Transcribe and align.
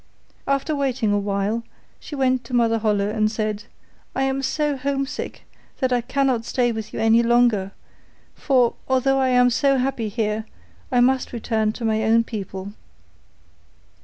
After 0.47 0.75
waiting 0.75 1.13
awhile, 1.13 1.61
she 1.99 2.15
went 2.15 2.43
to 2.45 2.55
Mother 2.55 2.79
Holle 2.79 3.01
and 3.01 3.31
said, 3.31 3.65
'I 4.15 4.23
am 4.23 4.41
so 4.41 4.75
homesick, 4.75 5.43
that 5.79 5.93
I 5.93 6.01
cannot 6.01 6.43
stay 6.43 6.71
with 6.71 6.91
you 6.91 6.99
any 6.99 7.21
longer, 7.21 7.71
for 8.33 8.73
although 8.87 9.19
I 9.19 9.27
am 9.29 9.51
so 9.51 9.77
happy 9.77 10.09
here, 10.09 10.47
I 10.91 11.01
must 11.01 11.31
return 11.33 11.71
to 11.73 11.85
my 11.85 12.01
own 12.01 12.23
people. 12.23 12.73